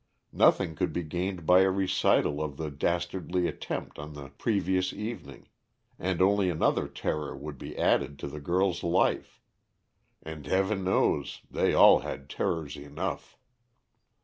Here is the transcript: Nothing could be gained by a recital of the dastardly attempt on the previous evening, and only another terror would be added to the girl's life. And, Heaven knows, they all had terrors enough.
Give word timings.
Nothing 0.33 0.73
could 0.73 0.91
be 0.93 1.03
gained 1.03 1.45
by 1.45 1.59
a 1.61 1.69
recital 1.69 2.41
of 2.41 2.57
the 2.57 2.71
dastardly 2.71 3.47
attempt 3.47 3.99
on 3.99 4.13
the 4.13 4.29
previous 4.29 4.93
evening, 4.93 5.47
and 5.99 6.23
only 6.23 6.49
another 6.49 6.87
terror 6.87 7.37
would 7.37 7.59
be 7.59 7.77
added 7.77 8.17
to 8.17 8.27
the 8.27 8.39
girl's 8.41 8.83
life. 8.83 9.43
And, 10.23 10.47
Heaven 10.47 10.83
knows, 10.83 11.41
they 11.51 11.75
all 11.75 11.99
had 11.99 12.31
terrors 12.31 12.75
enough. 12.77 13.37